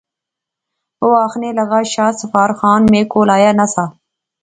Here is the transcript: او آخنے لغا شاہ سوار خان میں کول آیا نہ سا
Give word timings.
او 1.03 1.07
آخنے 1.25 1.49
لغا 1.57 1.79
شاہ 1.93 2.11
سوار 2.21 2.51
خان 2.59 2.81
میں 2.91 3.03
کول 3.11 3.29
آیا 3.37 3.51
نہ 3.59 3.65
سا 3.73 3.85